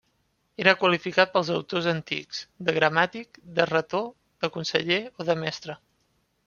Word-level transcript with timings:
Era 0.61 0.71
qualificat 0.83 1.33
pels 1.35 1.51
autors 1.57 1.89
antics, 1.93 2.41
de 2.69 2.75
gramàtic, 2.79 3.41
de 3.61 3.69
retor, 3.75 4.09
de 4.47 4.53
conseller 4.59 5.03
o 5.21 5.31
de 5.33 5.39
mestre. 5.45 5.83